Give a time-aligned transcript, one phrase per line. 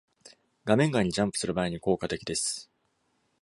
[0.65, 2.71] 画面外にジャンプする場合に効果的です。